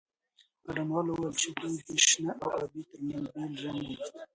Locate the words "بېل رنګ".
3.25-3.55